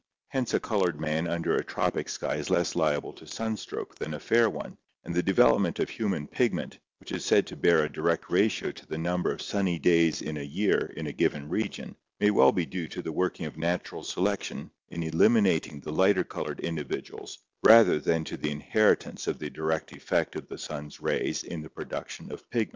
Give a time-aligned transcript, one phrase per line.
[0.29, 4.19] Hence a colored man under a tropic sky is less liable to sunstroke than a
[4.19, 7.91] fair one, and the develop ment of human pigment, which is said to bear a
[7.91, 11.95] direct ratio to the number of sunny days in a year in a given region,
[12.19, 16.61] may well be due to the working of natural selection in eliminating the lighter colored
[16.61, 21.61] individuals rather than to the inheritance of the direct effect of the sun's rays in
[21.61, 22.69] the production of pigment.